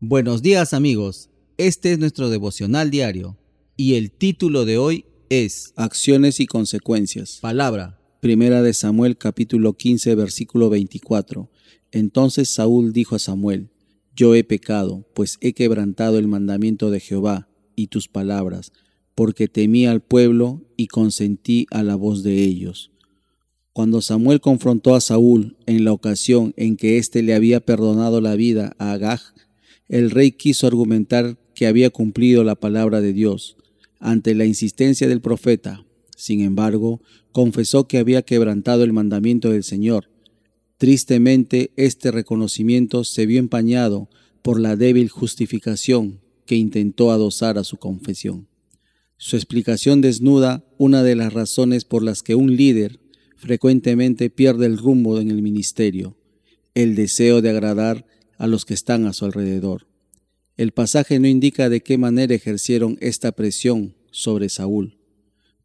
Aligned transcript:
Buenos 0.00 0.42
días 0.42 0.74
amigos, 0.74 1.30
este 1.56 1.90
es 1.90 1.98
nuestro 1.98 2.28
devocional 2.28 2.90
diario 2.90 3.38
y 3.78 3.94
el 3.94 4.10
título 4.10 4.66
de 4.66 4.76
hoy 4.76 5.06
es 5.30 5.72
Acciones 5.74 6.38
y 6.38 6.46
consecuencias. 6.46 7.38
Palabra. 7.40 7.98
Primera 8.20 8.60
de 8.60 8.74
Samuel 8.74 9.16
capítulo 9.16 9.72
15 9.72 10.14
versículo 10.14 10.68
24. 10.68 11.50
Entonces 11.92 12.50
Saúl 12.50 12.92
dijo 12.92 13.16
a 13.16 13.18
Samuel, 13.18 13.70
Yo 14.14 14.34
he 14.34 14.44
pecado, 14.44 15.08
pues 15.14 15.38
he 15.40 15.54
quebrantado 15.54 16.18
el 16.18 16.28
mandamiento 16.28 16.90
de 16.90 17.00
Jehová 17.00 17.48
y 17.74 17.86
tus 17.86 18.06
palabras, 18.06 18.72
porque 19.14 19.48
temí 19.48 19.86
al 19.86 20.02
pueblo 20.02 20.62
y 20.76 20.88
consentí 20.88 21.66
a 21.70 21.82
la 21.82 21.94
voz 21.94 22.22
de 22.22 22.44
ellos. 22.44 22.92
Cuando 23.72 24.02
Samuel 24.02 24.42
confrontó 24.42 24.94
a 24.94 25.00
Saúl 25.00 25.56
en 25.64 25.84
la 25.86 25.94
ocasión 25.94 26.52
en 26.58 26.76
que 26.76 26.98
éste 26.98 27.22
le 27.22 27.34
había 27.34 27.60
perdonado 27.60 28.20
la 28.20 28.36
vida 28.36 28.76
a 28.78 28.92
Agag, 28.92 29.20
el 29.88 30.10
rey 30.10 30.32
quiso 30.32 30.66
argumentar 30.66 31.38
que 31.54 31.66
había 31.66 31.90
cumplido 31.90 32.44
la 32.44 32.54
palabra 32.54 33.00
de 33.00 33.12
Dios. 33.12 33.56
Ante 33.98 34.34
la 34.34 34.44
insistencia 34.44 35.08
del 35.08 35.20
profeta, 35.20 35.84
sin 36.16 36.40
embargo, 36.40 37.00
confesó 37.32 37.86
que 37.86 37.98
había 37.98 38.22
quebrantado 38.22 38.84
el 38.84 38.92
mandamiento 38.92 39.50
del 39.50 39.64
Señor. 39.64 40.10
Tristemente, 40.78 41.70
este 41.76 42.10
reconocimiento 42.10 43.04
se 43.04 43.26
vio 43.26 43.38
empañado 43.38 44.08
por 44.42 44.60
la 44.60 44.76
débil 44.76 45.08
justificación 45.08 46.20
que 46.44 46.56
intentó 46.56 47.10
adosar 47.10 47.58
a 47.58 47.64
su 47.64 47.78
confesión. 47.78 48.48
Su 49.18 49.36
explicación 49.36 50.02
desnuda 50.02 50.64
una 50.78 51.02
de 51.02 51.16
las 51.16 51.32
razones 51.32 51.84
por 51.84 52.02
las 52.02 52.22
que 52.22 52.34
un 52.34 52.54
líder 52.54 53.00
frecuentemente 53.36 54.30
pierde 54.30 54.66
el 54.66 54.76
rumbo 54.78 55.18
en 55.20 55.30
el 55.30 55.42
ministerio, 55.42 56.16
el 56.74 56.94
deseo 56.94 57.40
de 57.40 57.50
agradar 57.50 58.06
a 58.38 58.46
los 58.46 58.64
que 58.64 58.74
están 58.74 59.06
a 59.06 59.12
su 59.12 59.24
alrededor. 59.24 59.86
El 60.56 60.72
pasaje 60.72 61.18
no 61.18 61.28
indica 61.28 61.68
de 61.68 61.82
qué 61.82 61.98
manera 61.98 62.34
ejercieron 62.34 62.96
esta 63.00 63.32
presión 63.32 63.94
sobre 64.10 64.48
Saúl. 64.48 64.98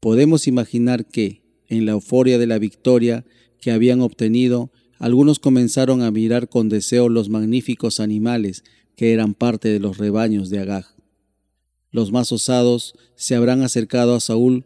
Podemos 0.00 0.46
imaginar 0.46 1.06
que, 1.06 1.42
en 1.68 1.86
la 1.86 1.92
euforia 1.92 2.38
de 2.38 2.46
la 2.46 2.58
victoria 2.58 3.24
que 3.60 3.70
habían 3.70 4.02
obtenido, 4.02 4.70
algunos 4.98 5.38
comenzaron 5.38 6.02
a 6.02 6.10
mirar 6.10 6.48
con 6.48 6.68
deseo 6.68 7.08
los 7.08 7.28
magníficos 7.30 8.00
animales 8.00 8.62
que 8.96 9.12
eran 9.12 9.34
parte 9.34 9.68
de 9.68 9.80
los 9.80 9.98
rebaños 9.98 10.50
de 10.50 10.60
Agag. 10.60 10.86
Los 11.90 12.12
más 12.12 12.32
osados 12.32 12.94
se 13.16 13.34
habrán 13.34 13.62
acercado 13.62 14.14
a 14.14 14.20
Saúl 14.20 14.64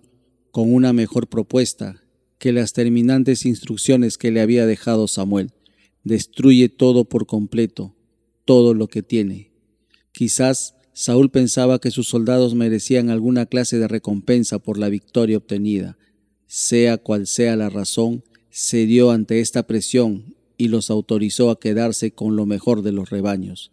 con 0.51 0.73
una 0.73 0.93
mejor 0.93 1.29
propuesta 1.29 2.03
que 2.39 2.53
las 2.53 2.73
terminantes 2.73 3.45
instrucciones 3.45 4.17
que 4.17 4.31
le 4.31 4.41
había 4.41 4.67
dejado 4.67 5.09
Samuel. 5.09 5.53
Destruye 6.05 6.69
todo 6.69 7.05
por 7.05 7.27
completo, 7.27 7.95
todo 8.45 8.75
lo 8.75 8.89
que 8.89 9.03
tiene. 9.03 9.51
Quizás 10.13 10.75
Saúl 10.93 11.31
pensaba 11.31 11.81
que 11.81 11.91
sus 11.91 12.09
soldados 12.09 12.55
merecían 12.55 13.11
alguna 13.11 13.47
clase 13.47 13.79
de 13.79 13.89
recompensa 13.89 14.59
por 14.59 14.79
la 14.79 14.89
victoria 14.89 15.37
obtenida. 15.37 15.97
Sea 16.47 16.99
cual 16.99 17.27
sea 17.27 17.57
la 17.57 17.71
razón, 17.71 18.25
cedió 18.51 19.11
ante 19.11 19.41
esta 19.41 19.67
presión 19.67 20.35
y 20.57 20.69
los 20.69 20.91
autorizó 20.91 21.51
a 21.51 21.61
quedarse 21.61 22.11
con 22.11 22.37
lo 22.37 22.47
mejor 22.47 22.83
de 22.83 22.93
los 22.93 23.11
rebaños. 23.11 23.71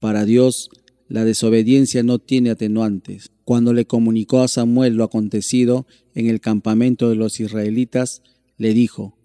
Para 0.00 0.24
Dios, 0.24 0.70
la 1.08 1.24
desobediencia 1.24 2.02
no 2.02 2.18
tiene 2.18 2.50
atenuantes. 2.50 3.30
Cuando 3.44 3.72
le 3.72 3.86
comunicó 3.86 4.40
a 4.40 4.48
Samuel 4.48 4.94
lo 4.94 5.04
acontecido 5.04 5.86
en 6.14 6.28
el 6.28 6.40
campamento 6.40 7.08
de 7.08 7.16
los 7.16 7.40
israelitas, 7.40 8.22
le 8.58 8.74
dijo, 8.74 9.17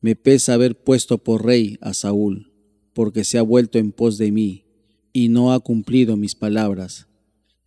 Me 0.00 0.16
pesa 0.16 0.54
haber 0.54 0.76
puesto 0.76 1.18
por 1.18 1.44
rey 1.44 1.78
a 1.80 1.94
Saúl, 1.94 2.52
porque 2.94 3.24
se 3.24 3.38
ha 3.38 3.42
vuelto 3.42 3.78
en 3.78 3.92
pos 3.92 4.18
de 4.18 4.32
mí, 4.32 4.64
y 5.12 5.28
no 5.28 5.52
ha 5.52 5.60
cumplido 5.60 6.16
mis 6.16 6.34
palabras. 6.34 7.06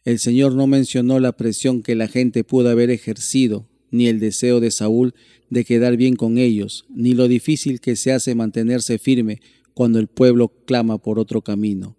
El 0.06 0.20
Señor 0.20 0.56
no 0.56 0.68
mencionó 0.68 1.20
la 1.20 1.38
presión 1.38 1.82
que 1.82 1.96
la 1.96 2.08
gente 2.08 2.44
pudo 2.44 2.70
haber 2.70 2.90
ejercido, 2.90 3.70
ni 3.92 4.08
el 4.08 4.20
deseo 4.20 4.60
de 4.60 4.72
Saúl 4.72 5.14
de 5.50 5.64
quedar 5.64 5.98
bien 5.98 6.16
con 6.16 6.38
ellos, 6.40 6.86
ni 6.90 7.14
lo 7.14 7.28
difícil 7.28 7.80
que 7.80 7.96
se 7.96 8.12
hace 8.12 8.34
mantenerse 8.34 8.98
firme 8.98 9.40
cuando 9.74 10.00
el 10.00 10.08
pueblo 10.08 10.50
clama 10.66 10.98
por 10.98 11.20
otro 11.20 11.42
camino. 11.42 11.96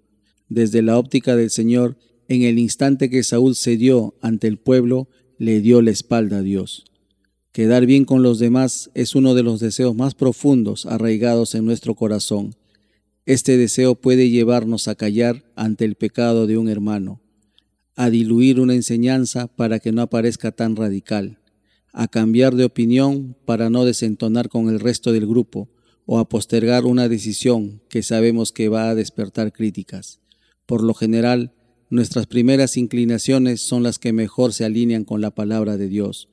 Desde 0.48 0.82
la 0.82 0.98
óptica 0.98 1.36
del 1.36 1.50
Señor, 1.50 1.96
en 2.28 2.42
el 2.42 2.58
instante 2.58 3.08
que 3.08 3.22
Saúl 3.22 3.54
cedió 3.54 4.14
ante 4.20 4.48
el 4.48 4.58
pueblo, 4.58 5.08
le 5.38 5.60
dio 5.60 5.82
la 5.82 5.90
espalda 5.90 6.38
a 6.38 6.42
Dios. 6.42 6.84
Quedar 7.54 7.86
bien 7.86 8.04
con 8.04 8.24
los 8.24 8.40
demás 8.40 8.90
es 8.94 9.14
uno 9.14 9.32
de 9.32 9.44
los 9.44 9.60
deseos 9.60 9.94
más 9.94 10.16
profundos 10.16 10.86
arraigados 10.86 11.54
en 11.54 11.64
nuestro 11.64 11.94
corazón. 11.94 12.56
Este 13.26 13.56
deseo 13.56 13.94
puede 13.94 14.28
llevarnos 14.28 14.88
a 14.88 14.96
callar 14.96 15.44
ante 15.54 15.84
el 15.84 15.94
pecado 15.94 16.48
de 16.48 16.58
un 16.58 16.68
hermano, 16.68 17.20
a 17.94 18.10
diluir 18.10 18.58
una 18.58 18.74
enseñanza 18.74 19.46
para 19.46 19.78
que 19.78 19.92
no 19.92 20.02
aparezca 20.02 20.50
tan 20.50 20.74
radical, 20.74 21.38
a 21.92 22.08
cambiar 22.08 22.56
de 22.56 22.64
opinión 22.64 23.36
para 23.44 23.70
no 23.70 23.84
desentonar 23.84 24.48
con 24.48 24.68
el 24.68 24.80
resto 24.80 25.12
del 25.12 25.28
grupo, 25.28 25.70
o 26.06 26.18
a 26.18 26.28
postergar 26.28 26.86
una 26.86 27.08
decisión 27.08 27.82
que 27.88 28.02
sabemos 28.02 28.50
que 28.50 28.68
va 28.68 28.88
a 28.88 28.96
despertar 28.96 29.52
críticas. 29.52 30.18
Por 30.66 30.82
lo 30.82 30.92
general, 30.92 31.52
nuestras 31.88 32.26
primeras 32.26 32.76
inclinaciones 32.76 33.60
son 33.60 33.84
las 33.84 34.00
que 34.00 34.12
mejor 34.12 34.52
se 34.52 34.64
alinean 34.64 35.04
con 35.04 35.20
la 35.20 35.30
palabra 35.30 35.76
de 35.76 35.86
Dios. 35.86 36.28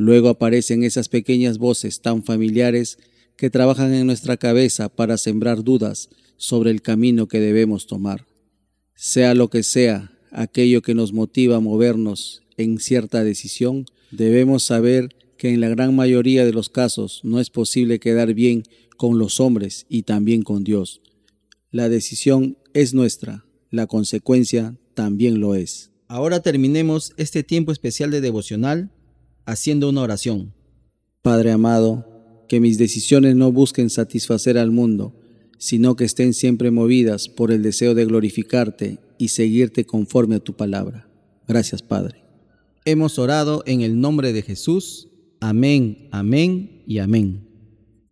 Luego 0.00 0.30
aparecen 0.30 0.82
esas 0.82 1.10
pequeñas 1.10 1.58
voces 1.58 2.00
tan 2.00 2.24
familiares 2.24 2.96
que 3.36 3.50
trabajan 3.50 3.92
en 3.92 4.06
nuestra 4.06 4.38
cabeza 4.38 4.88
para 4.88 5.18
sembrar 5.18 5.62
dudas 5.62 6.08
sobre 6.38 6.70
el 6.70 6.80
camino 6.80 7.28
que 7.28 7.38
debemos 7.38 7.86
tomar. 7.86 8.24
Sea 8.94 9.34
lo 9.34 9.50
que 9.50 9.62
sea 9.62 10.10
aquello 10.30 10.80
que 10.80 10.94
nos 10.94 11.12
motiva 11.12 11.56
a 11.56 11.60
movernos 11.60 12.40
en 12.56 12.78
cierta 12.78 13.24
decisión, 13.24 13.84
debemos 14.10 14.62
saber 14.62 15.14
que 15.36 15.50
en 15.50 15.60
la 15.60 15.68
gran 15.68 15.94
mayoría 15.94 16.46
de 16.46 16.54
los 16.54 16.70
casos 16.70 17.20
no 17.22 17.38
es 17.38 17.50
posible 17.50 18.00
quedar 18.00 18.32
bien 18.32 18.62
con 18.96 19.18
los 19.18 19.38
hombres 19.38 19.84
y 19.90 20.04
también 20.04 20.40
con 20.40 20.64
Dios. 20.64 21.02
La 21.70 21.90
decisión 21.90 22.56
es 22.72 22.94
nuestra, 22.94 23.44
la 23.68 23.86
consecuencia 23.86 24.78
también 24.94 25.40
lo 25.40 25.54
es. 25.54 25.90
Ahora 26.08 26.40
terminemos 26.40 27.12
este 27.18 27.42
tiempo 27.42 27.70
especial 27.70 28.10
de 28.10 28.22
devocional 28.22 28.90
haciendo 29.50 29.88
una 29.88 30.02
oración. 30.02 30.54
Padre 31.22 31.50
amado, 31.50 32.06
que 32.48 32.60
mis 32.60 32.78
decisiones 32.78 33.34
no 33.34 33.52
busquen 33.52 33.90
satisfacer 33.90 34.56
al 34.56 34.70
mundo, 34.70 35.14
sino 35.58 35.96
que 35.96 36.04
estén 36.04 36.34
siempre 36.34 36.70
movidas 36.70 37.28
por 37.28 37.50
el 37.50 37.62
deseo 37.62 37.94
de 37.94 38.04
glorificarte 38.04 38.98
y 39.18 39.28
seguirte 39.28 39.84
conforme 39.84 40.36
a 40.36 40.40
tu 40.40 40.54
palabra. 40.54 41.08
Gracias, 41.48 41.82
Padre. 41.82 42.22
Hemos 42.84 43.18
orado 43.18 43.62
en 43.66 43.82
el 43.82 44.00
nombre 44.00 44.32
de 44.32 44.42
Jesús. 44.42 45.08
Amén, 45.40 46.08
amén 46.12 46.82
y 46.86 46.98
amén. 46.98 47.46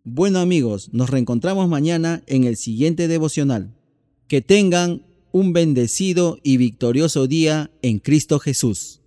Bueno 0.03 0.39
amigos, 0.39 0.89
nos 0.91 1.09
reencontramos 1.09 1.69
mañana 1.69 2.21
en 2.27 2.43
el 2.43 2.57
siguiente 2.57 3.07
devocional. 3.07 3.75
Que 4.27 4.41
tengan 4.41 5.05
un 5.31 5.53
bendecido 5.53 6.37
y 6.43 6.57
victorioso 6.57 7.27
día 7.27 7.71
en 7.81 7.99
Cristo 7.99 8.39
Jesús. 8.39 8.98